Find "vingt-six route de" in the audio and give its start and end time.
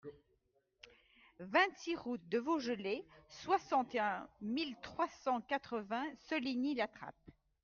1.41-2.39